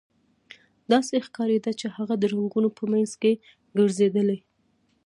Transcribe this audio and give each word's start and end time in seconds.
داسې 0.91 1.15
ښکاریده 1.25 1.71
چې 1.79 1.87
هغه 1.95 2.15
د 2.19 2.23
رنګونو 2.33 2.69
په 2.77 2.83
مینځ 2.91 3.11
کې 3.21 3.31
ګرځیدلې 3.77 4.37